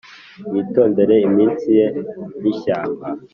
witondere 0.51 1.15
imitsi 1.27 1.69
ye 1.77 1.85
n'ishyamba- 2.41 3.07